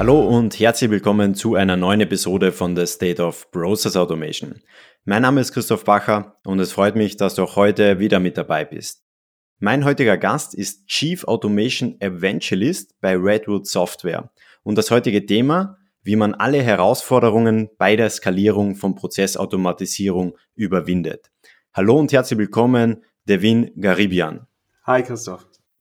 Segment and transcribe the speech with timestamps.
[0.00, 4.62] Hallo und herzlich willkommen zu einer neuen Episode von The State of Process Automation.
[5.04, 8.38] Mein Name ist Christoph Bacher und es freut mich, dass du auch heute wieder mit
[8.38, 9.04] dabei bist.
[9.58, 14.30] Mein heutiger Gast ist Chief Automation Evangelist bei Redwood Software
[14.62, 21.30] und das heutige Thema, wie man alle Herausforderungen bei der Skalierung von Prozessautomatisierung überwindet.
[21.74, 24.46] Hallo und herzlich willkommen, Devin Garibian.
[24.86, 25.49] Hi Christoph.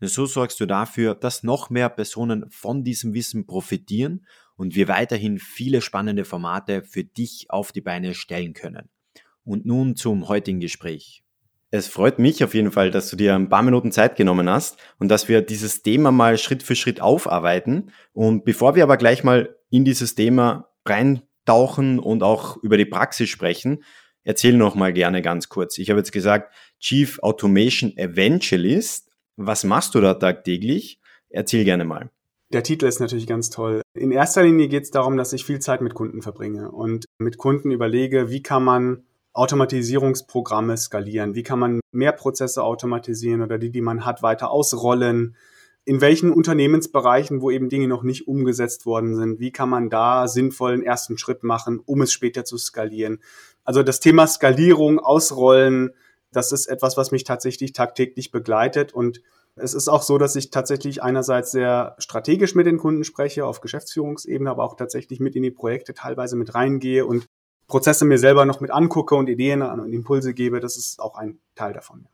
[0.00, 4.26] Denn so sorgst du dafür, dass noch mehr Personen von diesem Wissen profitieren
[4.56, 8.88] und wir weiterhin viele spannende Formate für dich auf die Beine stellen können.
[9.44, 11.22] Und nun zum heutigen Gespräch.
[11.70, 14.78] Es freut mich auf jeden Fall, dass du dir ein paar Minuten Zeit genommen hast
[14.98, 17.90] und dass wir dieses Thema mal Schritt für Schritt aufarbeiten.
[18.12, 23.28] Und bevor wir aber gleich mal in dieses Thema reintauchen und auch über die Praxis
[23.28, 23.82] sprechen,
[24.22, 25.78] erzähl noch mal gerne ganz kurz.
[25.78, 29.05] Ich habe jetzt gesagt, Chief Automation Evangelist
[29.36, 31.00] was machst du da tagtäglich?
[31.28, 32.10] Erzähl gerne mal.
[32.52, 33.82] Der Titel ist natürlich ganz toll.
[33.94, 37.38] In erster Linie geht es darum, dass ich viel Zeit mit Kunden verbringe und mit
[37.38, 43.70] Kunden überlege, wie kann man Automatisierungsprogramme skalieren, wie kann man mehr Prozesse automatisieren oder die,
[43.70, 45.36] die man hat, weiter ausrollen,
[45.84, 50.26] in welchen Unternehmensbereichen, wo eben Dinge noch nicht umgesetzt worden sind, wie kann man da
[50.26, 53.18] sinnvollen ersten Schritt machen, um es später zu skalieren.
[53.64, 55.92] Also das Thema Skalierung, Ausrollen,
[56.36, 59.20] das ist etwas, was mich tatsächlich tagtäglich begleitet und
[59.56, 63.62] es ist auch so, dass ich tatsächlich einerseits sehr strategisch mit den Kunden spreche, auf
[63.62, 67.26] Geschäftsführungsebene, aber auch tatsächlich mit in die Projekte teilweise mit reingehe und
[67.66, 70.60] Prozesse mir selber noch mit angucke und Ideen und Impulse gebe.
[70.60, 72.06] Das ist auch ein Teil davon.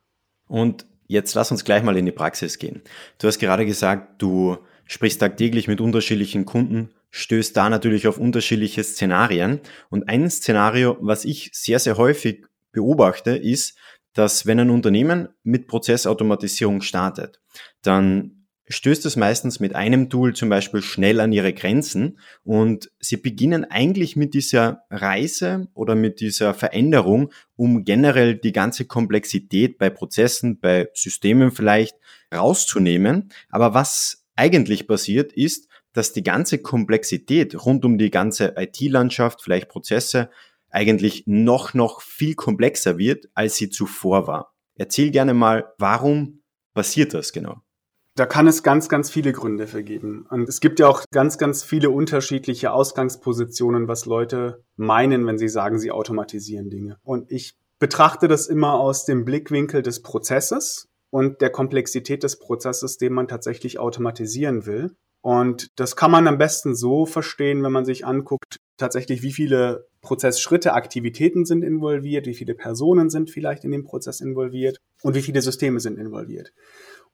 [0.47, 2.81] Und jetzt lass uns gleich mal in die Praxis gehen.
[3.19, 4.57] Du hast gerade gesagt, du
[4.87, 9.61] sprichst tagtäglich mit unterschiedlichen Kunden, stößt da natürlich auf unterschiedliche Szenarien.
[9.91, 13.77] Und ein Szenario, was ich sehr, sehr häufig beobachte, ist,
[14.15, 17.41] dass wenn ein Unternehmen mit Prozessautomatisierung startet,
[17.83, 23.17] dann stößt es meistens mit einem Tool zum Beispiel schnell an ihre Grenzen und sie
[23.17, 29.91] beginnen eigentlich mit dieser Reise oder mit dieser Veränderung, um generell die ganze Komplexität bei
[29.91, 31.97] Prozessen, bei Systemen vielleicht
[32.35, 33.31] rauszunehmen.
[33.51, 39.69] Aber was eigentlich passiert ist, dass die ganze Komplexität rund um die ganze IT-Landschaft, vielleicht
[39.69, 40.31] Prozesse,
[40.73, 44.55] eigentlich noch, noch viel komplexer wird, als sie zuvor war.
[44.75, 46.43] Erzähl gerne mal, warum
[46.75, 47.59] passiert das genau?
[48.15, 50.27] Da kann es ganz, ganz viele Gründe für geben.
[50.29, 55.49] Und es gibt ja auch ganz, ganz viele unterschiedliche Ausgangspositionen, was Leute meinen, wenn sie
[55.49, 56.99] sagen, sie automatisieren Dinge.
[57.05, 62.99] Und ich betrachte das immer aus dem Blickwinkel des Prozesses und der Komplexität des Prozesses,
[62.99, 64.95] den man tatsächlich automatisieren will.
[65.23, 69.87] Und das kann man am besten so verstehen, wenn man sich anguckt, tatsächlich, wie viele
[70.03, 75.23] Prozessschritte, Aktivitäten sind involviert, wie viele Personen sind vielleicht in dem Prozess involviert und wie
[75.23, 76.53] viele Systeme sind involviert.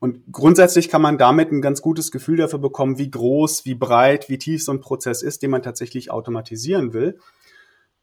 [0.00, 4.28] Und grundsätzlich kann man damit ein ganz gutes Gefühl dafür bekommen, wie groß, wie breit,
[4.28, 7.18] wie tief so ein Prozess ist, den man tatsächlich automatisieren will.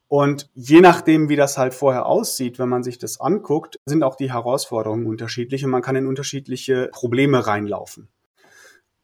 [0.08, 4.14] Und je nachdem, wie das halt vorher aussieht, wenn man sich das anguckt, sind auch
[4.14, 8.08] die Herausforderungen unterschiedlich und man kann in unterschiedliche Probleme reinlaufen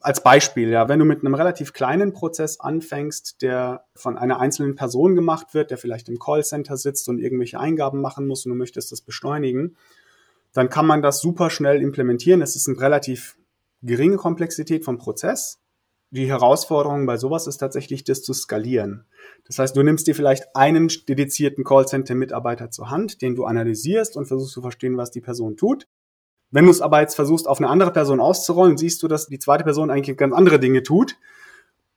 [0.02, 4.74] als Beispiel, ja, wenn du mit einem relativ kleinen Prozess anfängst, der von einer einzelnen
[4.74, 8.56] Person gemacht wird, der vielleicht im Callcenter sitzt und irgendwelche Eingaben machen muss und du
[8.56, 9.76] möchtest das beschleunigen,
[10.52, 12.42] dann kann man das super schnell implementieren.
[12.42, 13.36] Es ist eine relativ
[13.82, 15.60] geringe Komplexität vom Prozess.
[16.10, 19.06] Die Herausforderung bei sowas ist tatsächlich, das zu skalieren.
[19.46, 24.26] Das heißt, du nimmst dir vielleicht einen dedizierten Callcenter-Mitarbeiter zur Hand, den du analysierst und
[24.26, 25.88] versuchst zu verstehen, was die Person tut.
[26.52, 29.38] Wenn du es aber jetzt versuchst, auf eine andere Person auszurollen, siehst du, dass die
[29.38, 31.16] zweite Person eigentlich ganz andere Dinge tut.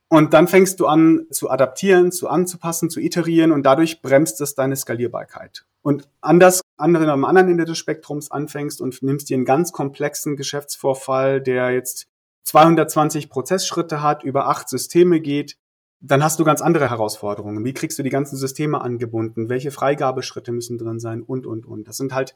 [0.07, 4.55] Und dann fängst du an zu adaptieren, zu anzupassen, zu iterieren und dadurch bremst es
[4.55, 5.65] deine Skalierbarkeit.
[5.81, 10.37] Und anders, andere am anderen Ende des Spektrums anfängst und nimmst dir einen ganz komplexen
[10.37, 12.07] Geschäftsvorfall, der jetzt
[12.43, 15.57] 220 Prozessschritte hat, über acht Systeme geht,
[15.99, 17.65] dann hast du ganz andere Herausforderungen.
[17.65, 19.49] Wie kriegst du die ganzen Systeme angebunden?
[19.49, 21.23] Welche Freigabeschritte müssen drin sein?
[21.23, 21.87] Und, und, und.
[21.87, 22.35] Das sind halt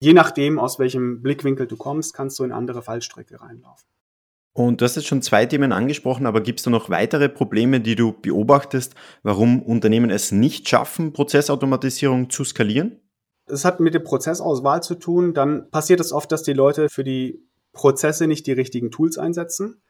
[0.00, 3.88] je nachdem, aus welchem Blickwinkel du kommst, kannst du in andere Fallstrecke reinlaufen.
[4.56, 7.80] Und du hast jetzt schon zwei Themen angesprochen, aber gibt es da noch weitere Probleme,
[7.80, 8.94] die du beobachtest,
[9.24, 13.00] warum Unternehmen es nicht schaffen, Prozessautomatisierung zu skalieren?
[13.46, 15.34] Es hat mit der Prozessauswahl zu tun.
[15.34, 19.82] Dann passiert es oft, dass die Leute für die Prozesse nicht die richtigen Tools einsetzen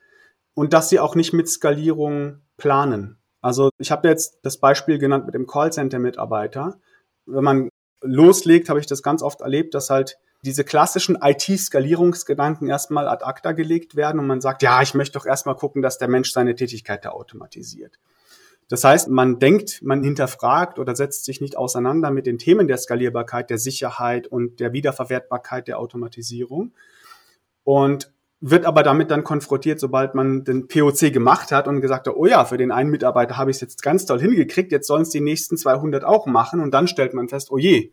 [0.54, 3.18] und dass sie auch nicht mit Skalierung planen.
[3.42, 6.80] Also ich habe jetzt das Beispiel genannt mit dem Callcenter-Mitarbeiter.
[7.26, 7.68] Wenn man
[8.04, 13.52] loslegt, habe ich das ganz oft erlebt, dass halt diese klassischen IT-Skalierungsgedanken erstmal ad acta
[13.52, 16.54] gelegt werden und man sagt, ja, ich möchte doch erstmal gucken, dass der Mensch seine
[16.54, 17.98] Tätigkeit da automatisiert.
[18.68, 22.78] Das heißt, man denkt, man hinterfragt oder setzt sich nicht auseinander mit den Themen der
[22.78, 26.72] Skalierbarkeit, der Sicherheit und der Wiederverwertbarkeit der Automatisierung
[27.62, 28.13] und
[28.46, 32.26] wird aber damit dann konfrontiert, sobald man den POC gemacht hat und gesagt hat, oh
[32.26, 35.08] ja, für den einen Mitarbeiter habe ich es jetzt ganz toll hingekriegt, jetzt sollen es
[35.08, 37.90] die nächsten 200 auch machen und dann stellt man fest, oh je,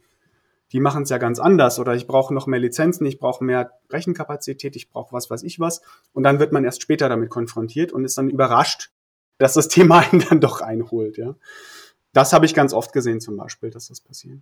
[0.74, 3.71] die machen es ja ganz anders oder ich brauche noch mehr Lizenzen, ich brauche mehr
[3.89, 5.81] Rechenkapazität, ich brauche was weiß ich was
[6.12, 8.92] und dann wird man erst später damit konfrontiert und ist dann überrascht,
[9.38, 11.18] dass das Thema einen dann doch einholt.
[11.18, 11.36] Ja.
[12.12, 14.39] Das habe ich ganz oft gesehen zum Beispiel, dass das passiert.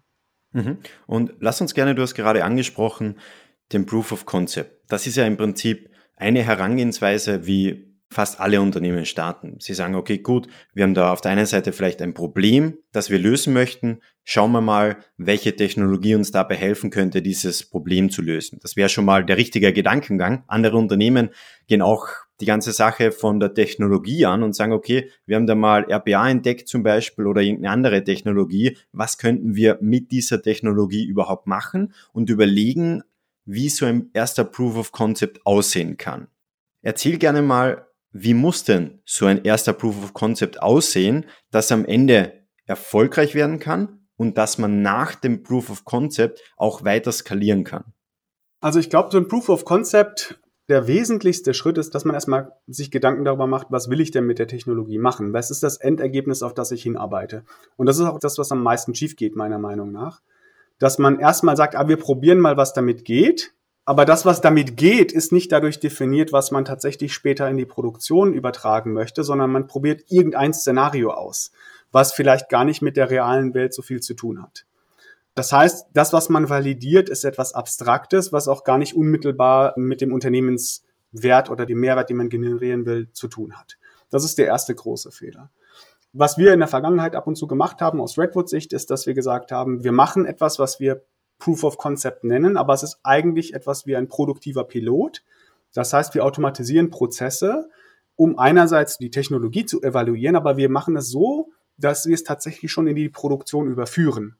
[0.53, 0.79] Mhm.
[1.05, 3.19] Und lass uns gerne, du hast gerade angesprochen,
[3.73, 4.89] den Proof of Concept.
[4.89, 5.88] Das ist ja im Prinzip
[6.19, 9.57] eine Herangehensweise, wie fast alle Unternehmen starten.
[9.59, 13.09] Sie sagen, okay, gut, wir haben da auf der einen Seite vielleicht ein Problem, das
[13.11, 13.99] wir lösen möchten.
[14.23, 18.59] Schauen wir mal, welche Technologie uns dabei helfen könnte, dieses Problem zu lösen.
[18.61, 20.43] Das wäre schon mal der richtige Gedankengang.
[20.47, 21.29] Andere Unternehmen
[21.67, 22.07] gehen auch
[22.39, 26.29] die ganze Sache von der Technologie an und sagen, okay, wir haben da mal RPA
[26.29, 28.77] entdeckt zum Beispiel oder irgendeine andere Technologie.
[28.91, 33.03] Was könnten wir mit dieser Technologie überhaupt machen und überlegen,
[33.49, 36.27] wie so ein erster Proof of Concept aussehen kann.
[36.81, 41.83] Erzähl gerne mal, wie muss denn so ein erster Proof of Concept aussehen, das am
[41.83, 42.33] Ende
[42.65, 47.85] erfolgreich werden kann und dass man nach dem Proof of Concept auch weiter skalieren kann?
[48.61, 52.51] Also ich glaube, so ein Proof of Concept, der wesentlichste Schritt ist, dass man erstmal
[52.67, 55.33] sich Gedanken darüber macht, was will ich denn mit der Technologie machen?
[55.33, 57.43] Was ist das Endergebnis, auf das ich hinarbeite?
[57.77, 60.21] Und das ist auch das, was am meisten schief geht, meiner Meinung nach.
[60.79, 63.53] Dass man erstmal sagt, ah, wir probieren mal, was damit geht
[63.89, 67.65] aber das, was damit geht, ist nicht dadurch definiert, was man tatsächlich später in die
[67.65, 71.51] Produktion übertragen möchte, sondern man probiert irgendein Szenario aus,
[71.91, 74.67] was vielleicht gar nicht mit der realen Welt so viel zu tun hat.
[75.33, 80.01] Das heißt, das, was man validiert, ist etwas Abstraktes, was auch gar nicht unmittelbar mit
[80.01, 83.79] dem Unternehmenswert oder dem Mehrwert, den man generieren will, zu tun hat.
[84.11, 85.49] Das ist der erste große Fehler.
[86.11, 89.13] Was wir in der Vergangenheit ab und zu gemacht haben aus Redwood-Sicht, ist, dass wir
[89.13, 91.03] gesagt haben, wir machen etwas, was wir
[91.37, 95.23] Proof of Concept nennen, aber es ist eigentlich etwas wie ein produktiver Pilot.
[95.73, 97.69] Das heißt, wir automatisieren Prozesse,
[98.15, 102.71] um einerseits die Technologie zu evaluieren, aber wir machen es so, dass wir es tatsächlich
[102.71, 104.35] schon in die Produktion überführen.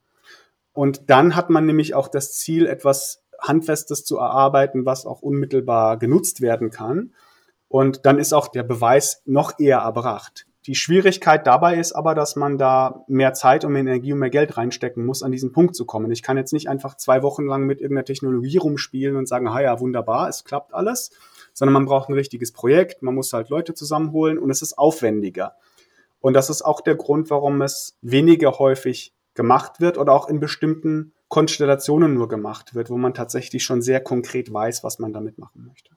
[0.72, 5.98] Und dann hat man nämlich auch das Ziel, etwas Handfestes zu erarbeiten, was auch unmittelbar
[5.98, 7.14] genutzt werden kann.
[7.68, 10.46] Und dann ist auch der Beweis noch eher erbracht.
[10.66, 14.30] Die Schwierigkeit dabei ist aber, dass man da mehr Zeit und mehr Energie und mehr
[14.30, 16.10] Geld reinstecken muss, an diesen Punkt zu kommen.
[16.10, 19.60] Ich kann jetzt nicht einfach zwei Wochen lang mit irgendeiner Technologie rumspielen und sagen, ha
[19.62, 21.12] ja, wunderbar, es klappt alles,
[21.54, 25.54] sondern man braucht ein richtiges Projekt, man muss halt Leute zusammenholen und es ist aufwendiger.
[26.20, 30.40] Und das ist auch der Grund, warum es weniger häufig gemacht wird oder auch in
[30.40, 35.38] bestimmten Konstellationen nur gemacht wird, wo man tatsächlich schon sehr konkret weiß, was man damit
[35.38, 35.92] machen möchte.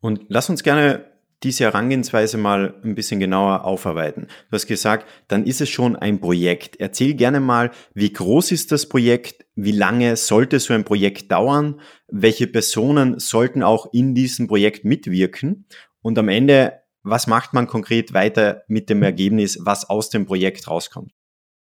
[0.00, 1.04] Und lass uns gerne
[1.42, 4.26] diese Herangehensweise mal ein bisschen genauer aufarbeiten.
[4.50, 6.76] Du hast gesagt, dann ist es schon ein Projekt.
[6.78, 9.46] Erzähl gerne mal, wie groß ist das Projekt?
[9.54, 11.80] Wie lange sollte so ein Projekt dauern?
[12.08, 15.66] Welche Personen sollten auch in diesem Projekt mitwirken?
[16.02, 20.68] Und am Ende, was macht man konkret weiter mit dem Ergebnis, was aus dem Projekt
[20.68, 21.12] rauskommt?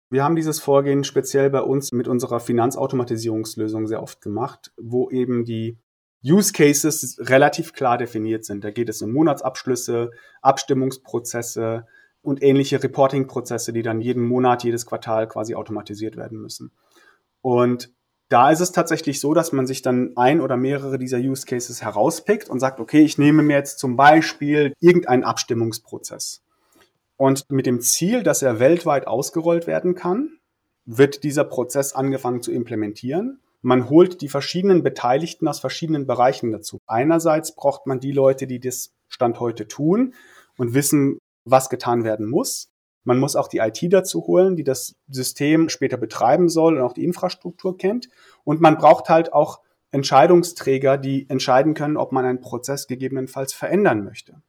[0.08, 5.44] Wir haben dieses Vorgehen speziell bei uns mit unserer Finanzautomatisierungslösung sehr oft gemacht, wo eben
[5.44, 5.78] die
[6.26, 8.64] Use Cases relativ klar definiert sind.
[8.64, 10.10] Da geht es um Monatsabschlüsse,
[10.42, 11.86] Abstimmungsprozesse
[12.22, 16.72] und ähnliche Reporting-Prozesse, die dann jeden Monat, jedes Quartal quasi automatisiert werden müssen.
[17.40, 17.92] Und
[18.28, 21.80] da ist es tatsächlich so, dass man sich dann ein oder mehrere dieser Use Cases
[21.82, 26.42] herauspickt und sagt, okay, ich nehme mir jetzt zum Beispiel irgendeinen Abstimmungsprozess.
[27.16, 30.38] Und mit dem Ziel, dass er weltweit ausgerollt werden kann,
[30.84, 33.40] wird dieser Prozess angefangen zu implementieren.
[33.66, 36.78] Man holt die verschiedenen Beteiligten aus verschiedenen Bereichen dazu.
[36.86, 40.14] Einerseits braucht man die Leute, die das Stand heute tun
[40.56, 42.68] und wissen, was getan werden muss.
[43.02, 46.92] Man muss auch die IT dazu holen, die das System später betreiben soll und auch
[46.92, 48.08] die Infrastruktur kennt.
[48.44, 49.58] Und man braucht halt auch
[49.90, 54.42] Entscheidungsträger, die entscheiden können, ob man einen Prozess gegebenenfalls verändern möchte.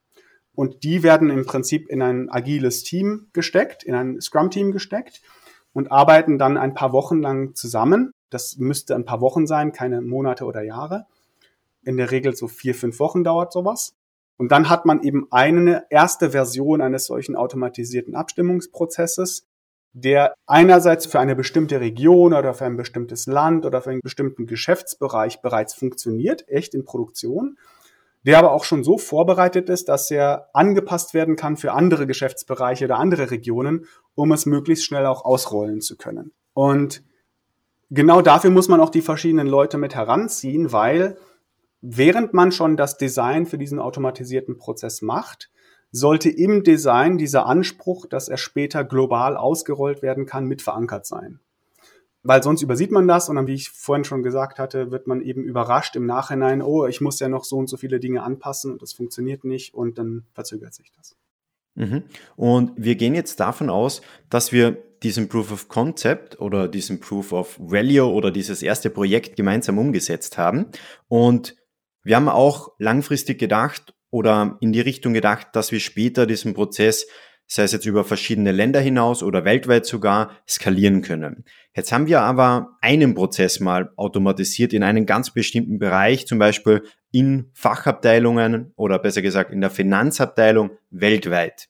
[0.53, 5.23] Und die werden im Prinzip in ein agiles Team gesteckt, in ein Scrum-Team gesteckt
[5.73, 10.01] und arbeiten dann ein paar Wochen lang zusammen das müsste ein paar Wochen sein, keine
[10.01, 11.05] Monate oder Jahre.
[11.83, 13.95] In der Regel so vier, fünf Wochen dauert sowas.
[14.37, 19.47] Und dann hat man eben eine erste Version eines solchen automatisierten Abstimmungsprozesses,
[19.93, 24.45] der einerseits für eine bestimmte Region oder für ein bestimmtes Land oder für einen bestimmten
[24.45, 27.57] Geschäftsbereich bereits funktioniert, echt in Produktion.
[28.27, 32.83] der aber auch schon so vorbereitet ist, dass er angepasst werden kann für andere Geschäftsbereiche
[32.83, 36.33] oder andere Regionen, um es möglichst schnell auch ausrollen zu können.
[36.53, 37.03] Und
[37.89, 41.17] genau dafür muss man auch die verschiedenen Leute mit heranziehen, weil
[41.81, 45.51] während man schon das Design für diesen automatisierten Prozess macht,
[45.91, 51.39] sollte im Design dieser Anspruch, dass er später global ausgerollt werden kann, mit verankert sein
[52.27, 55.21] weil sonst übersieht man das und dann, wie ich vorhin schon gesagt hatte, wird man
[55.21, 58.73] eben überrascht im Nachhinein, oh, ich muss ja noch so und so viele Dinge anpassen
[58.73, 61.15] und das funktioniert nicht und dann verzögert sich das.
[61.75, 62.03] Mhm.
[62.35, 67.33] Und wir gehen jetzt davon aus, dass wir diesen Proof of Concept oder diesen Proof
[67.33, 70.67] of Value oder dieses erste Projekt gemeinsam umgesetzt haben.
[71.07, 71.55] Und
[72.03, 77.07] wir haben auch langfristig gedacht oder in die Richtung gedacht, dass wir später diesen Prozess
[77.47, 81.45] sei es jetzt über verschiedene Länder hinaus oder weltweit sogar, skalieren können.
[81.73, 86.83] Jetzt haben wir aber einen Prozess mal automatisiert in einem ganz bestimmten Bereich, zum Beispiel
[87.11, 91.69] in Fachabteilungen oder besser gesagt in der Finanzabteilung weltweit.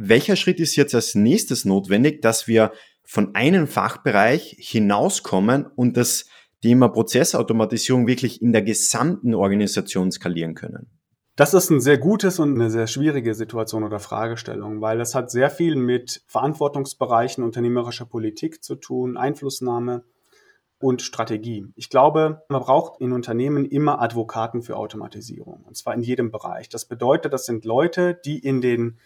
[0.00, 2.70] Welcher Schritt ist jetzt als nächstes notwendig, dass wir
[3.04, 6.26] von einem Fachbereich hinauskommen und das
[6.62, 10.86] Thema Prozessautomatisierung wirklich in der gesamten Organisation skalieren können?
[11.34, 15.32] Das ist ein sehr gutes und eine sehr schwierige Situation oder Fragestellung, weil es hat
[15.32, 20.04] sehr viel mit Verantwortungsbereichen unternehmerischer Politik zu tun, Einflussnahme
[20.78, 21.66] und Strategie.
[21.74, 26.68] Ich glaube, man braucht in Unternehmen immer Advokaten für Automatisierung, und zwar in jedem Bereich.
[26.68, 28.98] Das bedeutet, das sind Leute, die in den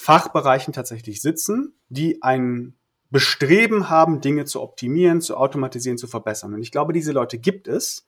[0.00, 2.74] Fachbereichen tatsächlich sitzen, die ein
[3.10, 6.54] Bestreben haben, Dinge zu optimieren, zu automatisieren, zu verbessern.
[6.54, 8.06] Und ich glaube, diese Leute gibt es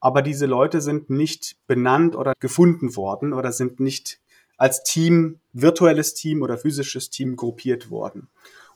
[0.00, 4.18] aber diese Leute sind nicht benannt oder gefunden worden oder sind nicht
[4.56, 8.28] als Team, virtuelles Team oder physisches Team gruppiert worden.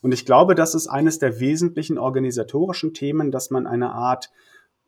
[0.02, 4.30] Und ich glaube, das ist eines der wesentlichen organisatorischen Themen, dass man eine Art,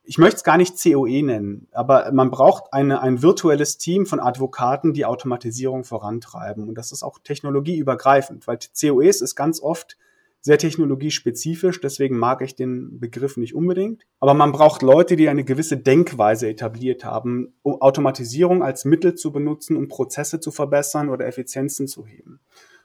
[0.07, 4.21] ich möchte es gar nicht COE nennen, aber man braucht eine, ein virtuelles Team von
[4.21, 6.69] Advokaten, die Automatisierung vorantreiben.
[6.69, 9.97] Und das ist auch technologieübergreifend, weil COEs ist ganz oft
[10.41, 14.07] sehr technologiespezifisch, deswegen mag ich den Begriff nicht unbedingt.
[14.21, 19.33] Aber man braucht Leute, die eine gewisse Denkweise etabliert haben, um Automatisierung als Mittel zu
[19.33, 22.39] benutzen, um Prozesse zu verbessern oder Effizienzen zu heben.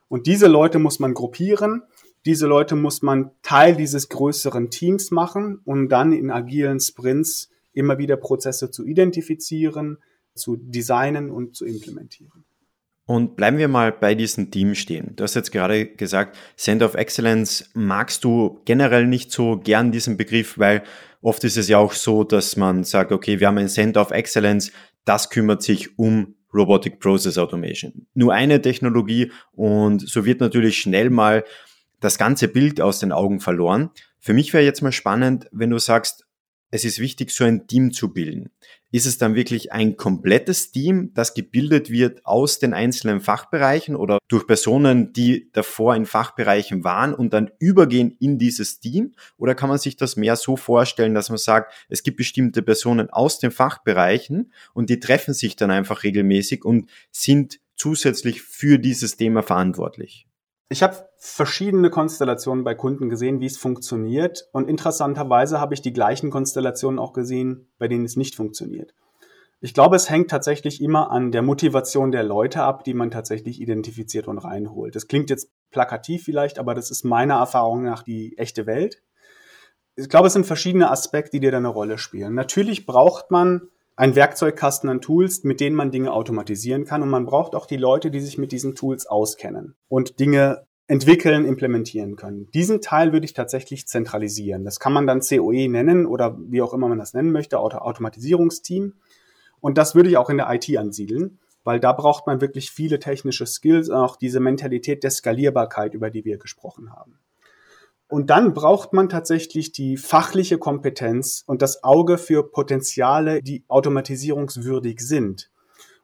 [0.08, 1.84] Und diese Leute muss man gruppieren.
[2.26, 7.98] Diese Leute muss man Teil dieses größeren Teams machen und dann in agilen Sprints immer
[7.98, 9.98] wieder Prozesse zu identifizieren,
[10.36, 12.46] zu designen und zu implementieren.
[13.06, 15.16] Und bleiben wir mal bei diesem Team stehen.
[15.16, 20.16] Du hast jetzt gerade gesagt, Center of Excellence magst du generell nicht so gern diesen
[20.16, 20.84] Begriff, weil
[21.22, 24.12] oft ist es ja auch so, dass man sagt, okay, wir haben ein Center of
[24.12, 24.72] Excellence,
[25.04, 28.08] das kümmert sich um Robotic Process Automation.
[28.14, 31.44] Nur eine Technologie und so wird natürlich schnell mal
[32.02, 33.92] das ganze Bild aus den Augen verloren.
[34.20, 36.26] Für mich wäre jetzt mal spannend, wenn du sagst,
[36.74, 38.50] es ist wichtig, so ein Team zu bilden.
[38.92, 44.20] Ist es dann wirklich ein komplettes Team, das gebildet wird aus den einzelnen Fachbereichen oder
[44.30, 49.14] durch Personen, die davor in Fachbereichen waren und dann übergehen in dieses Team?
[49.38, 53.10] Oder kann man sich das mehr so vorstellen, dass man sagt, es gibt bestimmte Personen
[53.10, 59.18] aus den Fachbereichen und die treffen sich dann einfach regelmäßig und sind zusätzlich für dieses
[59.18, 60.26] Thema verantwortlich?
[60.72, 64.48] Ich habe verschiedene Konstellationen bei Kunden gesehen, wie es funktioniert.
[64.54, 68.94] Und interessanterweise habe ich die gleichen Konstellationen auch gesehen, bei denen es nicht funktioniert.
[69.60, 73.60] Ich glaube, es hängt tatsächlich immer an der Motivation der Leute ab, die man tatsächlich
[73.60, 74.96] identifiziert und reinholt.
[74.96, 79.04] Das klingt jetzt plakativ vielleicht, aber das ist meiner Erfahrung nach die echte Welt.
[79.98, 82.34] Ich glaube, es sind verschiedene Aspekte, die da eine Rolle spielen.
[82.34, 87.02] Natürlich braucht man einen Werkzeugkasten an Tools, mit denen man Dinge automatisieren kann.
[87.04, 91.46] Und man braucht auch die Leute, die sich mit diesen Tools auskennen und Dinge entwickeln,
[91.46, 92.50] implementieren können.
[92.54, 94.66] Diesen Teil würde ich tatsächlich zentralisieren.
[94.66, 97.78] Das kann man dann COE nennen oder wie auch immer man das nennen möchte, Auto
[97.78, 98.96] Automatisierungsteam.
[99.62, 103.00] Und das würde ich auch in der IT ansiedeln, weil da braucht man wirklich viele
[103.00, 107.20] technische Skills und auch diese Mentalität der Skalierbarkeit, über die wir gesprochen haben.
[108.12, 115.00] Und dann braucht man tatsächlich die fachliche Kompetenz und das Auge für Potenziale, die automatisierungswürdig
[115.00, 115.50] sind.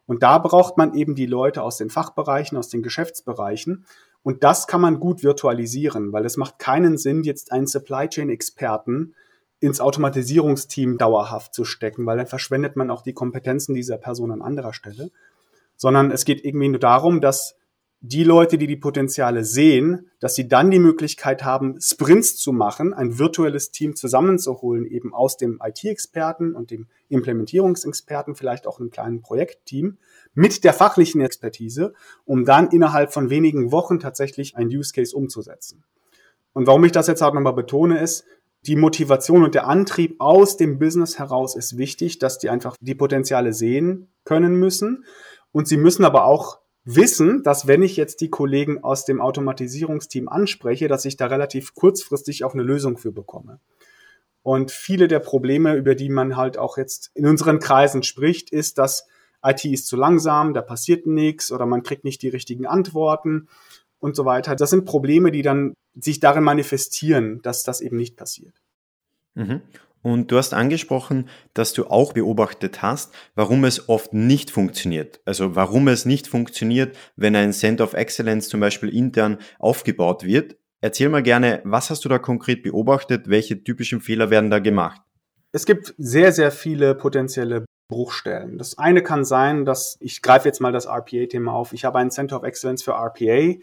[0.05, 3.83] Und da braucht man eben die Leute aus den Fachbereichen, aus den Geschäftsbereichen.
[4.23, 8.29] Und das kann man gut virtualisieren, weil es macht keinen Sinn, jetzt einen Supply Chain
[8.29, 9.13] Experten
[9.59, 14.41] ins Automatisierungsteam dauerhaft zu stecken, weil dann verschwendet man auch die Kompetenzen dieser Person an
[14.41, 15.11] anderer Stelle.
[15.75, 17.57] Sondern es geht irgendwie nur darum, dass
[18.01, 22.93] die Leute, die die Potenziale sehen, dass sie dann die Möglichkeit haben, Sprints zu machen,
[22.93, 29.21] ein virtuelles Team zusammenzuholen, eben aus dem IT-Experten und dem Implementierungsexperten, vielleicht auch einem kleinen
[29.21, 29.97] Projektteam,
[30.35, 31.93] mit der fachlichen Expertise,
[32.25, 35.83] um dann innerhalb von wenigen Wochen tatsächlich ein Use Case umzusetzen.
[36.53, 38.25] Und warum ich das jetzt auch nochmal betone, ist,
[38.65, 42.95] die Motivation und der Antrieb aus dem Business heraus ist wichtig, dass die einfach die
[42.95, 45.05] Potenziale sehen können müssen.
[45.51, 50.29] Und sie müssen aber auch wissen, dass wenn ich jetzt die Kollegen aus dem Automatisierungsteam
[50.29, 53.59] anspreche, dass ich da relativ kurzfristig auch eine Lösung für bekomme.
[54.41, 58.77] Und viele der Probleme, über die man halt auch jetzt in unseren Kreisen spricht, ist,
[58.77, 59.05] dass
[59.43, 63.49] IT ist zu langsam, da passiert nichts oder man kriegt nicht die richtigen Antworten
[63.99, 64.55] und so weiter.
[64.55, 68.53] Das sind Probleme, die dann sich darin manifestieren, dass das eben nicht passiert.
[69.35, 69.61] Mhm.
[70.07, 75.19] Und du hast angesprochen, dass du auch beobachtet hast, warum es oft nicht funktioniert.
[75.25, 80.55] Also warum es nicht funktioniert, wenn ein Center of Excellence zum Beispiel intern aufgebaut wird.
[80.79, 83.27] Erzähl mal gerne, was hast du da konkret beobachtet?
[83.27, 85.01] Welche typischen Fehler werden da gemacht?
[85.51, 88.57] Es gibt sehr, sehr viele potenzielle Bruchstellen.
[88.57, 91.73] Das eine kann sein, dass ich greife jetzt mal das RPA-Thema auf.
[91.73, 93.59] Ich habe ein Center of Excellence für RPA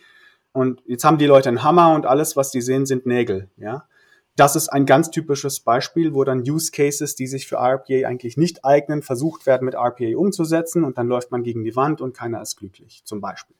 [0.52, 3.48] und jetzt haben die Leute einen Hammer und alles, was die sehen, sind Nägel.
[3.56, 3.86] Ja,
[4.36, 8.36] das ist ein ganz typisches Beispiel, wo dann Use Cases, die sich für RPA eigentlich
[8.36, 12.16] nicht eignen, versucht werden mit RPA umzusetzen und dann läuft man gegen die Wand und
[12.16, 13.56] keiner ist glücklich, zum Beispiel.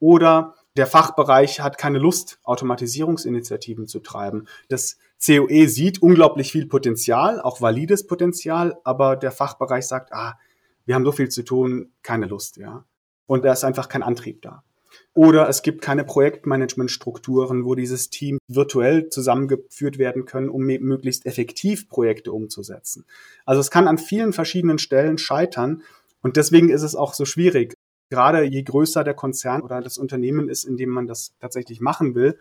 [0.00, 4.46] Oder der Fachbereich hat keine Lust, Automatisierungsinitiativen zu treiben.
[4.68, 10.38] Das COE sieht unglaublich viel Potenzial, auch valides Potenzial, aber der Fachbereich sagt, ah,
[10.86, 12.84] wir haben so viel zu tun, keine Lust, ja.
[13.26, 14.64] Und da ist einfach kein Antrieb da.
[15.12, 21.88] Oder es gibt keine Projektmanagementstrukturen, wo dieses Team virtuell zusammengeführt werden können, um möglichst effektiv
[21.88, 23.04] Projekte umzusetzen.
[23.44, 25.82] Also es kann an vielen verschiedenen Stellen scheitern
[26.22, 27.74] und deswegen ist es auch so schwierig.
[28.08, 32.14] Gerade je größer der Konzern oder das Unternehmen ist, in dem man das tatsächlich machen
[32.14, 32.38] will,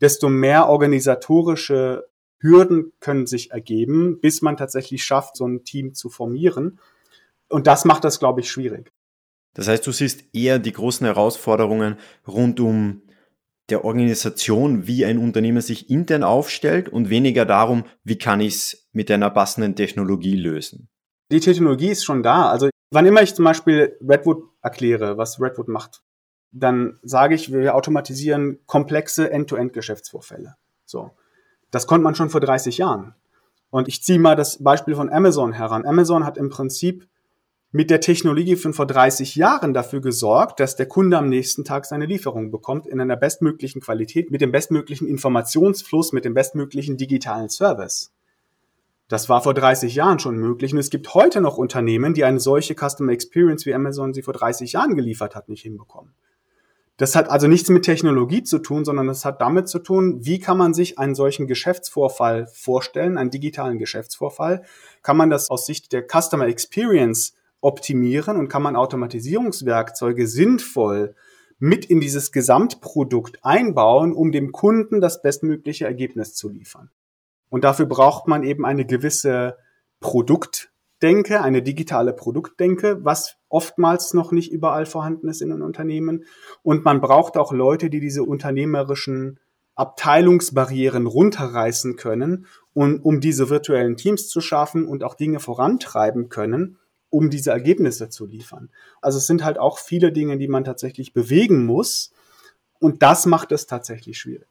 [0.00, 6.08] desto mehr organisatorische Hürden können sich ergeben, bis man tatsächlich schafft, so ein Team zu
[6.08, 6.78] formieren.
[7.48, 8.92] Und das macht das, glaube ich, schwierig.
[9.56, 11.96] Das heißt, du siehst eher die großen Herausforderungen
[12.28, 13.00] rund um
[13.70, 18.88] der Organisation, wie ein Unternehmen sich intern aufstellt und weniger darum, wie kann ich es
[18.92, 20.90] mit einer passenden Technologie lösen.
[21.32, 22.50] Die Technologie ist schon da.
[22.50, 26.02] Also wann immer ich zum Beispiel Redwood erkläre, was Redwood macht,
[26.52, 30.56] dann sage ich, wir automatisieren komplexe End-to-End-Geschäftsvorfälle.
[30.84, 31.12] So.
[31.70, 33.14] Das konnte man schon vor 30 Jahren.
[33.70, 35.86] Und ich ziehe mal das Beispiel von Amazon heran.
[35.86, 37.08] Amazon hat im Prinzip
[37.76, 41.84] mit der Technologie von vor 30 Jahren dafür gesorgt, dass der Kunde am nächsten Tag
[41.84, 47.50] seine Lieferung bekommt in einer bestmöglichen Qualität, mit dem bestmöglichen Informationsfluss, mit dem bestmöglichen digitalen
[47.50, 48.14] Service.
[49.08, 52.40] Das war vor 30 Jahren schon möglich und es gibt heute noch Unternehmen, die eine
[52.40, 56.14] solche Customer Experience wie Amazon sie vor 30 Jahren geliefert hat, nicht hinbekommen.
[56.96, 60.38] Das hat also nichts mit Technologie zu tun, sondern das hat damit zu tun, wie
[60.38, 64.62] kann man sich einen solchen Geschäftsvorfall vorstellen, einen digitalen Geschäftsvorfall?
[65.02, 67.34] Kann man das aus Sicht der Customer Experience
[67.66, 71.16] optimieren und kann man Automatisierungswerkzeuge sinnvoll
[71.58, 76.90] mit in dieses Gesamtprodukt einbauen, um dem Kunden das bestmögliche Ergebnis zu liefern.
[77.48, 79.56] Und dafür braucht man eben eine gewisse
[80.00, 86.24] Produktdenke, eine digitale Produktdenke, was oftmals noch nicht überall vorhanden ist in den Unternehmen.
[86.62, 89.40] Und man braucht auch Leute, die diese unternehmerischen
[89.74, 96.78] Abteilungsbarrieren runterreißen können, und, um diese virtuellen Teams zu schaffen und auch Dinge vorantreiben können,
[97.16, 98.68] um diese Ergebnisse zu liefern.
[99.00, 102.12] Also es sind halt auch viele Dinge, die man tatsächlich bewegen muss.
[102.78, 104.48] Und das macht es tatsächlich schwierig.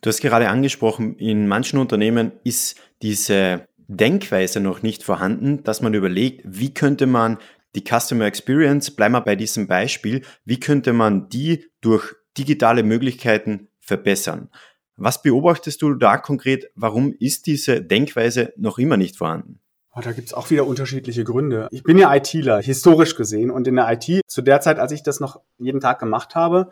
[0.00, 5.92] Du hast gerade angesprochen, in manchen Unternehmen ist diese Denkweise noch nicht vorhanden, dass man
[5.92, 7.36] überlegt, wie könnte man
[7.74, 13.68] die Customer Experience, bleiben wir bei diesem Beispiel, wie könnte man die durch digitale Möglichkeiten
[13.78, 14.48] verbessern?
[14.96, 16.70] Was beobachtest du da konkret?
[16.74, 19.60] Warum ist diese Denkweise noch immer nicht vorhanden?
[19.92, 21.66] Oh, da gibt's auch wieder unterschiedliche Gründe.
[21.72, 23.50] Ich bin ja ITler, historisch gesehen.
[23.50, 26.70] Und in der IT, zu der Zeit, als ich das noch jeden Tag gemacht habe,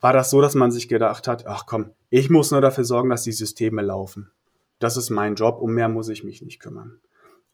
[0.00, 3.08] war das so, dass man sich gedacht hat, ach komm, ich muss nur dafür sorgen,
[3.08, 4.30] dass die Systeme laufen.
[4.78, 7.00] Das ist mein Job, um mehr muss ich mich nicht kümmern.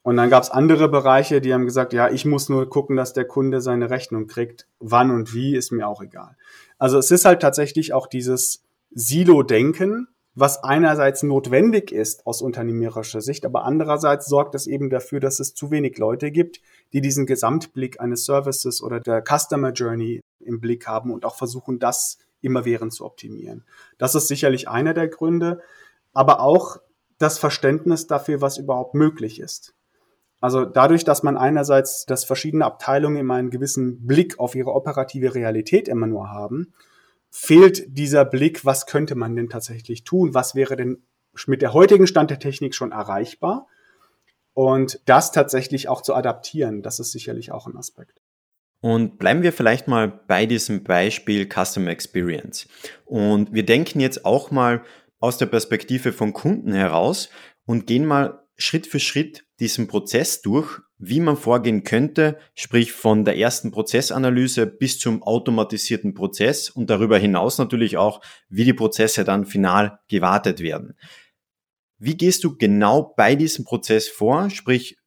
[0.01, 3.23] Und dann gab's andere Bereiche, die haben gesagt, ja, ich muss nur gucken, dass der
[3.23, 4.67] Kunde seine Rechnung kriegt.
[4.79, 6.35] Wann und wie ist mir auch egal.
[6.77, 13.45] Also es ist halt tatsächlich auch dieses Silo-Denken, was einerseits notwendig ist aus unternehmerischer Sicht,
[13.45, 16.59] aber andererseits sorgt es eben dafür, dass es zu wenig Leute gibt,
[16.91, 21.79] die diesen Gesamtblick eines Services oder der Customer Journey im Blick haben und auch versuchen,
[21.79, 23.63] das immerwährend zu optimieren.
[23.97, 25.61] Das ist sicherlich einer der Gründe,
[26.13, 26.77] aber auch
[27.19, 29.73] das Verständnis dafür, was überhaupt möglich ist.
[30.41, 35.35] Also dadurch, dass man einerseits, dass verschiedene Abteilungen immer einen gewissen Blick auf ihre operative
[35.35, 36.73] Realität immer nur haben,
[37.35, 40.35] fehlt dieser Blick, was könnte man denn tatsächlich tun?
[40.35, 41.03] Was wäre denn
[41.47, 43.67] mit der heutigen Stand der Technik schon erreichbar?
[44.53, 48.21] Und das tatsächlich auch zu adaptieren, das ist sicherlich auch ein Aspekt.
[48.81, 52.67] Und bleiben wir vielleicht mal bei diesem Beispiel Customer Experience.
[53.05, 54.83] Und wir denken jetzt auch mal
[55.19, 57.29] aus der Perspektive von Kunden heraus
[57.65, 63.25] und gehen mal Schritt für Schritt diesen Prozess durch, wie man vorgehen könnte, sprich von
[63.25, 69.23] der ersten Prozessanalyse bis zum automatisierten Prozess und darüber hinaus natürlich auch, wie die Prozesse
[69.23, 70.95] dann final gewartet werden.
[71.97, 74.49] Wie gehst du genau bei diesem Prozess vor?
[74.49, 74.97] Sprich,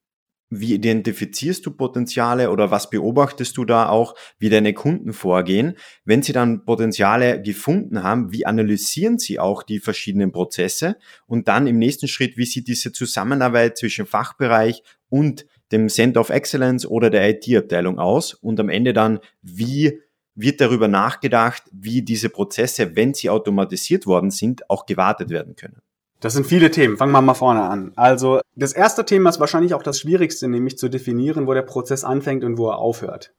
[0.49, 5.77] wie identifizierst du Potenziale oder was beobachtest du da auch, wie deine Kunden vorgehen?
[6.05, 10.97] Wenn sie dann Potenziale gefunden haben, wie analysieren sie auch die verschiedenen Prozesse?
[11.27, 16.31] Und dann im nächsten Schritt, wie sieht diese Zusammenarbeit zwischen Fachbereich und dem Center of
[16.31, 18.35] Excellence oder der IT-Abteilung aus?
[18.35, 20.01] Und am Ende dann, wie
[20.35, 25.81] wird darüber nachgedacht, wie diese Prozesse, wenn sie automatisiert worden sind, auch gewartet werden können?
[26.21, 26.97] Das sind viele Themen.
[26.97, 27.93] Fangen wir mal vorne an.
[27.97, 32.05] Also das erste Thema ist wahrscheinlich auch das Schwierigste, nämlich zu definieren, wo der Prozess
[32.05, 33.35] anfängt und wo er aufhört.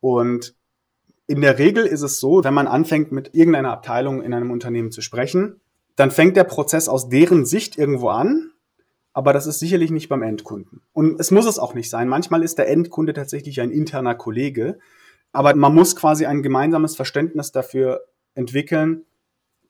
[0.00, 0.54] Und
[1.26, 4.92] in der Regel ist es so, wenn man anfängt, mit irgendeiner Abteilung in einem Unternehmen
[4.92, 5.60] zu sprechen,
[5.96, 8.50] dann fängt der Prozess aus deren Sicht irgendwo an,
[9.14, 10.82] aber das ist sicherlich nicht beim Endkunden.
[10.92, 12.08] Und es muss es auch nicht sein.
[12.08, 14.78] Manchmal ist der Endkunde tatsächlich ein interner Kollege,
[15.32, 19.06] aber man muss quasi ein gemeinsames Verständnis dafür entwickeln,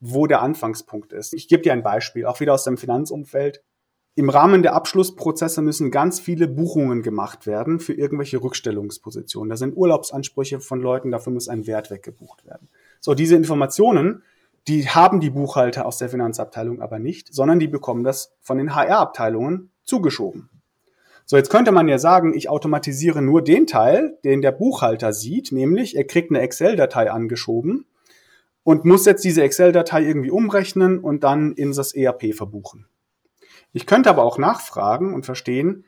[0.00, 1.34] wo der Anfangspunkt ist.
[1.34, 3.62] Ich gebe dir ein Beispiel, auch wieder aus dem Finanzumfeld.
[4.14, 9.50] Im Rahmen der Abschlussprozesse müssen ganz viele Buchungen gemacht werden für irgendwelche Rückstellungspositionen.
[9.50, 12.68] Da sind Urlaubsansprüche von Leuten, dafür muss ein Wert weggebucht werden.
[13.00, 14.22] So, diese Informationen,
[14.68, 18.74] die haben die Buchhalter aus der Finanzabteilung aber nicht, sondern die bekommen das von den
[18.74, 20.48] HR-Abteilungen zugeschoben.
[21.26, 25.52] So, jetzt könnte man ja sagen, ich automatisiere nur den Teil, den der Buchhalter sieht,
[25.52, 27.86] nämlich er kriegt eine Excel-Datei angeschoben
[28.62, 32.86] und muss jetzt diese Excel-Datei irgendwie umrechnen und dann in das ERP verbuchen.
[33.72, 35.84] Ich könnte aber auch nachfragen und verstehen,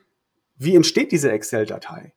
[0.57, 2.15] wie entsteht diese Excel-Datei?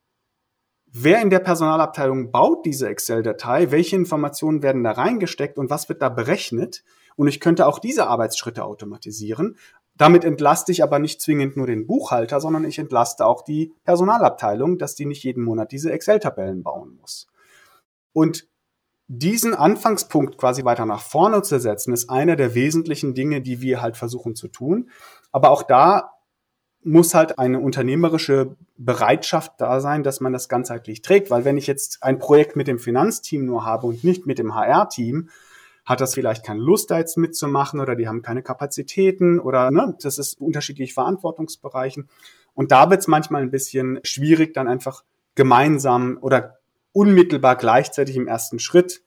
[0.92, 3.70] Wer in der Personalabteilung baut diese Excel-Datei?
[3.70, 6.82] Welche Informationen werden da reingesteckt und was wird da berechnet?
[7.14, 9.56] Und ich könnte auch diese Arbeitsschritte automatisieren.
[9.96, 14.78] Damit entlaste ich aber nicht zwingend nur den Buchhalter, sondern ich entlaste auch die Personalabteilung,
[14.78, 17.28] dass die nicht jeden Monat diese Excel-Tabellen bauen muss.
[18.12, 18.48] Und
[19.06, 23.80] diesen Anfangspunkt quasi weiter nach vorne zu setzen, ist einer der wesentlichen Dinge, die wir
[23.82, 24.90] halt versuchen zu tun.
[25.30, 26.12] Aber auch da
[26.82, 31.30] muss halt eine unternehmerische Bereitschaft da sein, dass man das ganzheitlich trägt.
[31.30, 34.54] Weil wenn ich jetzt ein Projekt mit dem Finanzteam nur habe und nicht mit dem
[34.54, 35.28] HR-Team,
[35.84, 39.96] hat das vielleicht keine Lust, da jetzt mitzumachen oder die haben keine Kapazitäten oder ne,
[40.02, 42.08] das ist unterschiedlich Verantwortungsbereichen.
[42.54, 46.58] Und da wird es manchmal ein bisschen schwierig, dann einfach gemeinsam oder
[46.92, 49.02] unmittelbar gleichzeitig im ersten Schritt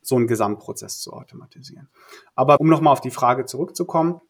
[0.00, 1.88] so einen Gesamtprozess zu automatisieren.
[2.34, 4.20] Aber um nochmal auf die Frage zurückzukommen,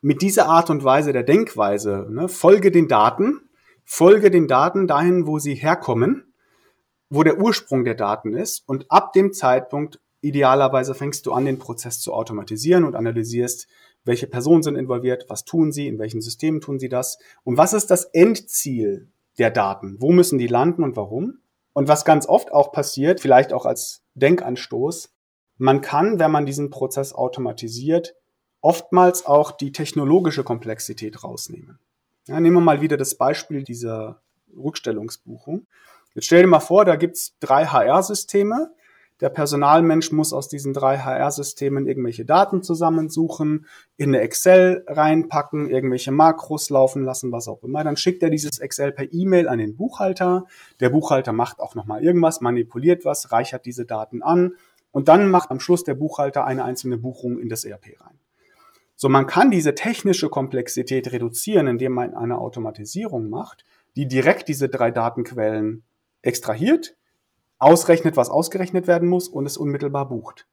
[0.00, 3.48] mit dieser Art und Weise der Denkweise, ne, folge den Daten,
[3.84, 6.32] folge den Daten dahin, wo sie herkommen,
[7.10, 11.58] wo der Ursprung der Daten ist und ab dem Zeitpunkt idealerweise fängst du an, den
[11.58, 13.68] Prozess zu automatisieren und analysierst,
[14.04, 17.72] welche Personen sind involviert, was tun sie, in welchen Systemen tun sie das und was
[17.72, 19.08] ist das Endziel
[19.38, 21.38] der Daten, wo müssen die landen und warum.
[21.72, 25.14] Und was ganz oft auch passiert, vielleicht auch als Denkanstoß,
[25.58, 28.16] man kann, wenn man diesen Prozess automatisiert,
[28.60, 31.78] oftmals auch die technologische Komplexität rausnehmen.
[32.26, 34.20] Ja, nehmen wir mal wieder das Beispiel dieser
[34.56, 35.66] Rückstellungsbuchung.
[36.14, 38.70] Jetzt stell dir mal vor, da gibt's drei HR-Systeme
[39.20, 43.66] der Personalmensch muss aus diesen drei HR-Systemen irgendwelche Daten zusammensuchen,
[43.96, 47.82] in eine Excel reinpacken, irgendwelche Makros laufen lassen, was auch immer.
[47.82, 50.44] Dann schickt er dieses Excel per E-Mail an den Buchhalter.
[50.78, 54.54] Der Buchhalter macht auch nochmal irgendwas, manipuliert was, reichert diese Daten an
[54.92, 58.17] und dann macht am Schluss der Buchhalter eine einzelne Buchung in das ERP rein.
[59.00, 64.68] So, man kann diese technische Komplexität reduzieren, indem man eine Automatisierung macht, die direkt diese
[64.68, 65.84] drei Datenquellen
[66.20, 66.96] extrahiert,
[67.60, 70.48] ausrechnet, was ausgerechnet werden muss und es unmittelbar bucht.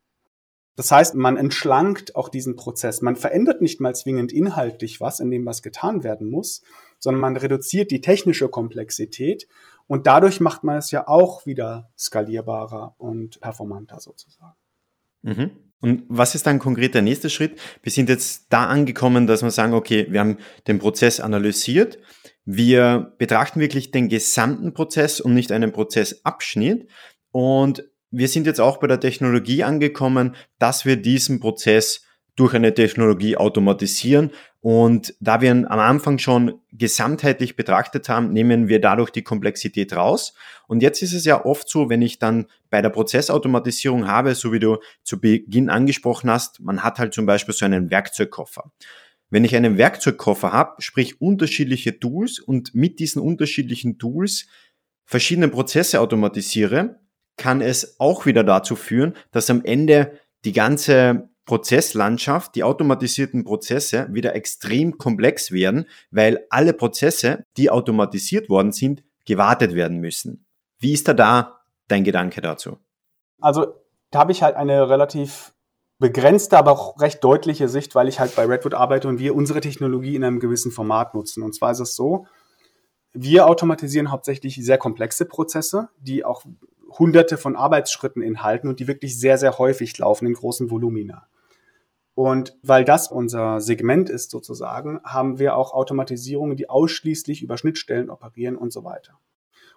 [0.75, 3.01] Das heißt, man entschlankt auch diesen Prozess.
[3.01, 6.61] Man verändert nicht mal zwingend inhaltlich was, in dem was getan werden muss,
[6.99, 9.47] sondern man reduziert die technische Komplexität
[9.87, 14.55] und dadurch macht man es ja auch wieder skalierbarer und performanter sozusagen.
[15.23, 15.49] Mhm.
[15.81, 17.59] Und was ist dann konkret der nächste Schritt?
[17.83, 21.99] Wir sind jetzt da angekommen, dass wir sagen, okay, wir haben den Prozess analysiert.
[22.45, 26.89] Wir betrachten wirklich den gesamten Prozess und nicht einen Prozessabschnitt.
[27.31, 32.05] Und wir sind jetzt auch bei der Technologie angekommen, dass wir diesen Prozess
[32.35, 34.31] durch eine Technologie automatisieren.
[34.59, 40.33] Und da wir am Anfang schon gesamtheitlich betrachtet haben, nehmen wir dadurch die Komplexität raus.
[40.67, 44.51] Und jetzt ist es ja oft so, wenn ich dann bei der Prozessautomatisierung habe, so
[44.51, 48.71] wie du zu Beginn angesprochen hast, man hat halt zum Beispiel so einen Werkzeugkoffer.
[49.29, 54.47] Wenn ich einen Werkzeugkoffer habe, sprich unterschiedliche Tools und mit diesen unterschiedlichen Tools
[55.05, 56.99] verschiedene Prozesse automatisiere,
[57.37, 64.07] kann es auch wieder dazu führen, dass am Ende die ganze Prozesslandschaft, die automatisierten Prozesse
[64.11, 70.45] wieder extrem komplex werden, weil alle Prozesse, die automatisiert worden sind, gewartet werden müssen.
[70.79, 72.77] Wie ist da da dein Gedanke dazu?
[73.39, 73.67] Also
[74.11, 75.53] da habe ich halt eine relativ
[75.99, 79.61] begrenzte, aber auch recht deutliche Sicht, weil ich halt bei Redwood arbeite und wir unsere
[79.61, 81.43] Technologie in einem gewissen Format nutzen.
[81.43, 82.27] Und zwar ist es so,
[83.13, 86.43] wir automatisieren hauptsächlich sehr komplexe Prozesse, die auch
[86.99, 91.27] hunderte von Arbeitsschritten enthalten und die wirklich sehr, sehr häufig laufen in großen Volumina.
[92.15, 98.09] Und weil das unser Segment ist sozusagen, haben wir auch Automatisierungen, die ausschließlich über Schnittstellen
[98.09, 99.19] operieren und so weiter.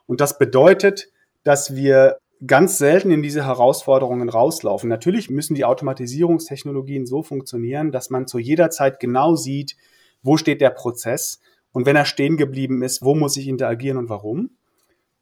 [0.06, 1.10] Und das bedeutet,
[1.42, 4.88] dass wir ganz selten in diese Herausforderungen rauslaufen.
[4.88, 9.76] Natürlich müssen die Automatisierungstechnologien so funktionieren, dass man zu jeder Zeit genau sieht,
[10.22, 11.40] wo steht der Prozess
[11.72, 14.50] und wenn er stehen geblieben ist, wo muss ich interagieren und warum.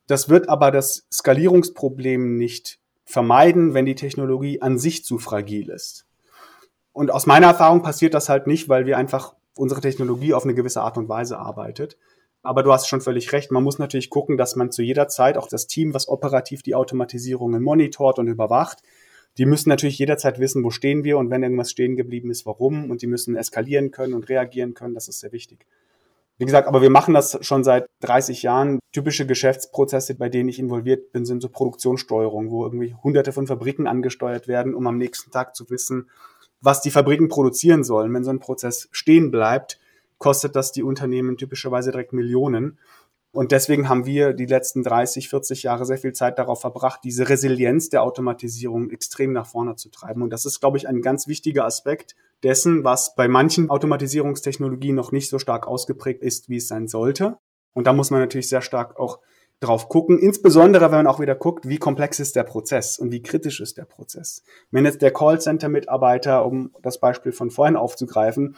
[0.06, 6.05] Das wird aber das Skalierungsproblem nicht vermeiden, wenn die Technologie an sich zu fragil ist.
[6.96, 10.54] Und aus meiner Erfahrung passiert das halt nicht, weil wir einfach unsere Technologie auf eine
[10.54, 11.98] gewisse Art und Weise arbeitet.
[12.42, 13.52] Aber du hast schon völlig recht.
[13.52, 16.74] Man muss natürlich gucken, dass man zu jeder Zeit auch das Team, was operativ die
[16.74, 18.78] Automatisierungen monitort und überwacht,
[19.36, 22.90] die müssen natürlich jederzeit wissen, wo stehen wir und wenn irgendwas stehen geblieben ist, warum.
[22.90, 24.94] Und die müssen eskalieren können und reagieren können.
[24.94, 25.66] Das ist sehr wichtig.
[26.38, 28.78] Wie gesagt, aber wir machen das schon seit 30 Jahren.
[28.92, 33.86] Typische Geschäftsprozesse, bei denen ich involviert bin, sind so Produktionssteuerung, wo irgendwie hunderte von Fabriken
[33.86, 36.08] angesteuert werden, um am nächsten Tag zu wissen,
[36.66, 38.12] was die Fabriken produzieren sollen.
[38.12, 39.78] Wenn so ein Prozess stehen bleibt,
[40.18, 42.78] kostet das die Unternehmen typischerweise direkt Millionen.
[43.30, 47.28] Und deswegen haben wir die letzten 30, 40 Jahre sehr viel Zeit darauf verbracht, diese
[47.28, 50.22] Resilienz der Automatisierung extrem nach vorne zu treiben.
[50.22, 55.12] Und das ist, glaube ich, ein ganz wichtiger Aspekt dessen, was bei manchen Automatisierungstechnologien noch
[55.12, 57.38] nicht so stark ausgeprägt ist, wie es sein sollte.
[57.74, 59.20] Und da muss man natürlich sehr stark auch
[59.60, 63.22] drauf gucken, insbesondere wenn man auch wieder guckt, wie komplex ist der Prozess und wie
[63.22, 64.42] kritisch ist der Prozess.
[64.70, 68.56] Wenn jetzt der Callcenter-Mitarbeiter, um das Beispiel von vorhin aufzugreifen,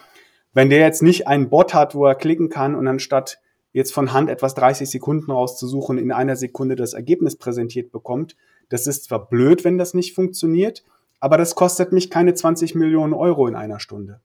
[0.55, 3.41] wenn der jetzt nicht einen Bot hat, wo er klicken kann und anstatt
[3.73, 8.35] jetzt von Hand etwas 30 Sekunden rauszusuchen, in einer Sekunde das Ergebnis präsentiert bekommt.
[8.69, 10.85] Das ist zwar blöd, wenn das nicht funktioniert,
[11.21, 14.21] aber das kostet mich keine 20 Millionen Euro in einer Stunde.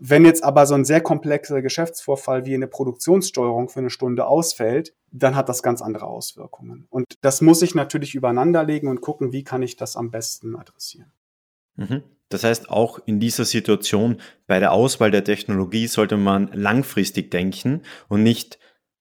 [0.00, 4.94] Wenn jetzt aber so ein sehr komplexer Geschäftsvorfall wie eine Produktionssteuerung für eine Stunde ausfällt,
[5.10, 6.86] dann hat das ganz andere Auswirkungen.
[6.90, 11.10] Und das muss ich natürlich übereinanderlegen und gucken, wie kann ich das am besten adressieren.
[11.76, 12.02] Mhm.
[12.28, 17.82] Das heißt, auch in dieser Situation bei der Auswahl der Technologie sollte man langfristig denken
[18.08, 18.58] und nicht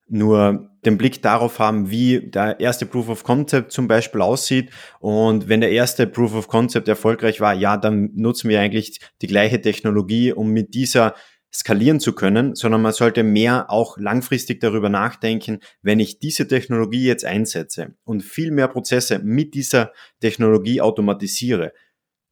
[0.10, 4.72] nur den Blick darauf haben, wie der erste Proof of Concept zum Beispiel aussieht.
[5.00, 9.28] Und wenn der erste Proof of Concept erfolgreich war, ja, dann nutzen wir eigentlich die
[9.28, 11.14] gleiche Technologie, um mit dieser
[11.54, 17.06] skalieren zu können, sondern man sollte mehr auch langfristig darüber nachdenken, wenn ich diese Technologie
[17.06, 21.74] jetzt einsetze und viel mehr Prozesse mit dieser Technologie automatisiere,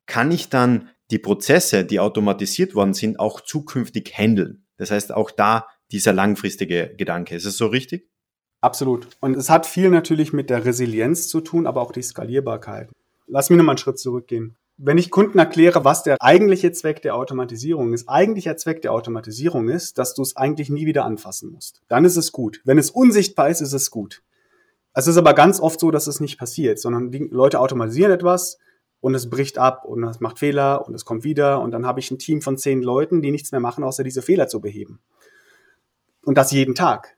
[0.06, 4.66] kann ich dann die Prozesse, die automatisiert worden sind, auch zukünftig handeln.
[4.78, 7.36] Das heißt, auch da dieser langfristige Gedanke.
[7.36, 8.10] Ist es so richtig?
[8.62, 9.08] Absolut.
[9.20, 12.90] Und es hat viel natürlich mit der Resilienz zu tun, aber auch die Skalierbarkeit.
[13.28, 14.56] Lass mich nochmal einen Schritt zurückgehen.
[14.78, 19.70] Wenn ich Kunden erkläre, was der eigentliche Zweck der Automatisierung ist, eigentlicher Zweck der Automatisierung
[19.70, 21.82] ist, dass du es eigentlich nie wieder anfassen musst.
[21.88, 22.62] Dann ist es gut.
[22.66, 24.22] Wenn es unsichtbar ist, ist es gut.
[24.94, 28.58] Es ist aber ganz oft so, dass es nicht passiert, sondern die Leute automatisieren etwas
[29.00, 32.00] und es bricht ab und es macht Fehler und es kommt wieder und dann habe
[32.00, 35.00] ich ein Team von zehn Leuten, die nichts mehr machen, außer diese Fehler zu beheben.
[36.26, 37.16] Und das jeden Tag.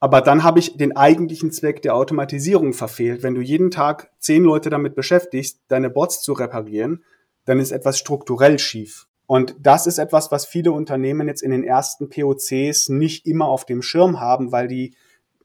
[0.00, 3.22] Aber dann habe ich den eigentlichen Zweck der Automatisierung verfehlt.
[3.22, 7.04] Wenn du jeden Tag zehn Leute damit beschäftigst, deine Bots zu reparieren,
[7.44, 9.06] dann ist etwas strukturell schief.
[9.26, 13.64] Und das ist etwas, was viele Unternehmen jetzt in den ersten POCs nicht immer auf
[13.64, 14.94] dem Schirm haben, weil die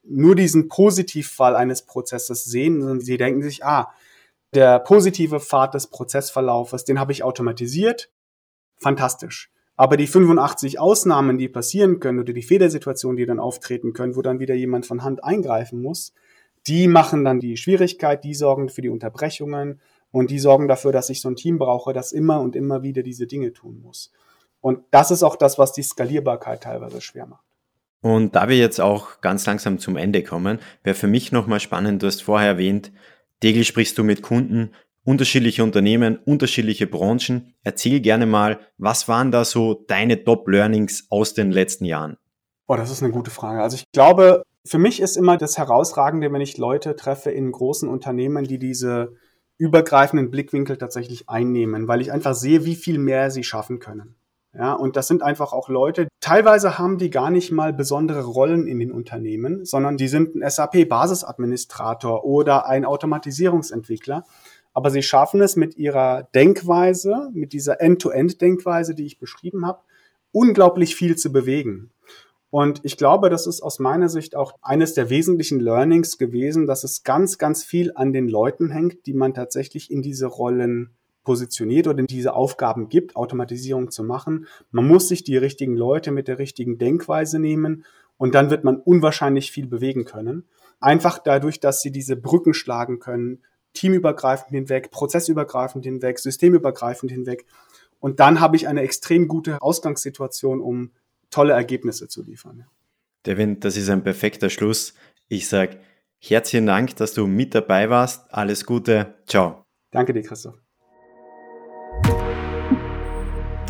[0.04, 3.94] nur diesen Positivfall eines Prozesses sehen, sondern sie denken sich, ah,
[4.54, 8.10] der positive Pfad des Prozessverlaufes, den habe ich automatisiert.
[8.78, 9.52] Fantastisch.
[9.80, 14.22] Aber die 85 Ausnahmen, die passieren können oder die Fehlersituationen, die dann auftreten können, wo
[14.22, 16.12] dann wieder jemand von Hand eingreifen muss,
[16.68, 19.80] die machen dann die Schwierigkeit, die sorgen für die Unterbrechungen
[20.12, 23.04] und die sorgen dafür, dass ich so ein Team brauche, das immer und immer wieder
[23.04, 24.12] diese Dinge tun muss.
[24.60, 27.46] Und das ist auch das, was die Skalierbarkeit teilweise schwer macht.
[28.02, 32.04] Und da wir jetzt auch ganz langsam zum Ende kommen, wäre für mich nochmal spannend,
[32.04, 32.92] du hast vorher erwähnt,
[33.40, 34.72] täglich sprichst du mit Kunden,
[35.04, 37.54] unterschiedliche Unternehmen, unterschiedliche Branchen.
[37.64, 42.18] Erzähl gerne mal, was waren da so deine Top-Learnings aus den letzten Jahren?
[42.68, 43.62] Oh, das ist eine gute Frage.
[43.62, 47.90] Also ich glaube, für mich ist immer das Herausragende, wenn ich Leute treffe in großen
[47.90, 49.14] Unternehmen, die diese
[49.58, 54.16] übergreifenden Blickwinkel tatsächlich einnehmen, weil ich einfach sehe, wie viel mehr sie schaffen können.
[54.54, 58.66] Ja, und das sind einfach auch Leute, teilweise haben die gar nicht mal besondere Rollen
[58.66, 64.24] in den Unternehmen, sondern die sind ein SAP-Basisadministrator oder ein Automatisierungsentwickler
[64.80, 69.82] aber sie schaffen es mit ihrer Denkweise, mit dieser End-to-End-Denkweise, die ich beschrieben habe,
[70.32, 71.92] unglaublich viel zu bewegen.
[72.50, 76.86] Und ich glaube, das ist aus meiner Sicht auch eines der wesentlichen Learnings gewesen, dass
[76.86, 80.92] es ganz, ganz viel an den Leuten hängt, die man tatsächlich in diese Rollen
[81.26, 84.48] positioniert oder in diese Aufgaben gibt, Automatisierung zu machen.
[84.72, 87.84] Man muss sich die richtigen Leute mit der richtigen Denkweise nehmen
[88.16, 90.46] und dann wird man unwahrscheinlich viel bewegen können.
[90.80, 93.40] Einfach dadurch, dass sie diese Brücken schlagen können,
[93.74, 97.46] teamübergreifend hinweg, prozessübergreifend hinweg, systemübergreifend hinweg.
[98.00, 100.92] Und dann habe ich eine extrem gute Ausgangssituation, um
[101.30, 102.66] tolle Ergebnisse zu liefern.
[103.26, 104.94] Devin, das ist ein perfekter Schluss.
[105.28, 105.80] Ich sage
[106.20, 108.34] herzlichen Dank, dass du mit dabei warst.
[108.34, 109.16] Alles Gute.
[109.28, 109.66] Ciao.
[109.92, 110.69] Danke dir, Christoph.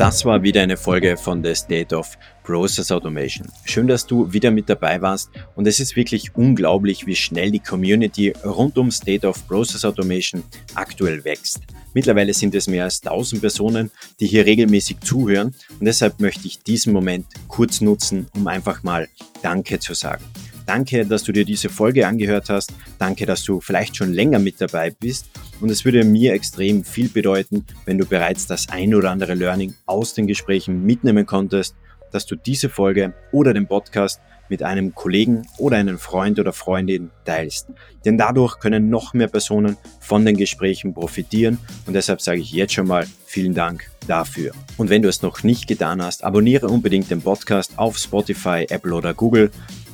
[0.00, 3.46] Das war wieder eine Folge von The State of Process Automation.
[3.66, 7.58] Schön, dass du wieder mit dabei warst und es ist wirklich unglaublich, wie schnell die
[7.58, 10.42] Community rund um State of Process Automation
[10.74, 11.60] aktuell wächst.
[11.92, 16.62] Mittlerweile sind es mehr als 1000 Personen, die hier regelmäßig zuhören und deshalb möchte ich
[16.62, 19.06] diesen Moment kurz nutzen, um einfach mal
[19.42, 20.24] Danke zu sagen.
[20.70, 22.72] Danke, dass du dir diese Folge angehört hast.
[22.96, 25.28] Danke, dass du vielleicht schon länger mit dabei bist.
[25.60, 29.74] Und es würde mir extrem viel bedeuten, wenn du bereits das ein oder andere Learning
[29.86, 31.74] aus den Gesprächen mitnehmen konntest,
[32.12, 37.10] dass du diese Folge oder den Podcast mit einem Kollegen oder einem Freund oder Freundin
[37.24, 37.66] teilst.
[38.04, 42.74] Denn dadurch können noch mehr Personen von den Gesprächen profitieren und deshalb sage ich jetzt
[42.74, 44.52] schon mal vielen Dank dafür.
[44.76, 48.92] Und wenn du es noch nicht getan hast, abonniere unbedingt den Podcast auf Spotify, Apple
[48.92, 49.50] oder Google